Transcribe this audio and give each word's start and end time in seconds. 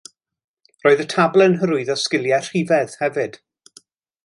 Bydd 0.85 1.03
y 1.03 1.05
tabl 1.13 1.43
yn 1.45 1.59
hyrwyddo 1.63 1.99
sgiliau 2.05 2.49
rhifedd 2.49 2.97
hefyd 3.03 3.39